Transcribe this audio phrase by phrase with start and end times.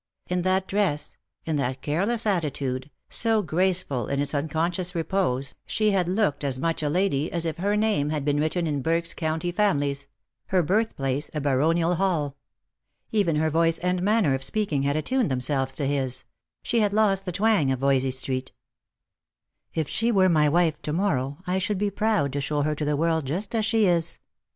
[0.25, 1.15] In that dress,
[1.45, 6.81] in that careless attitude, so graceful in its unconscious repose, she had looked as much
[6.81, 10.07] a lady as if her name had been written in Burke's" County Families,"
[10.47, 12.35] her birthplace a baronial hall.
[13.11, 16.23] Even her voice and manner of speaking had attuned themselves to his—
[16.63, 18.53] she had lost the twang of Yoysey street."
[19.75, 22.85] If she were my wife to morrow I should be proud to show her to
[22.85, 24.17] the world just as she is.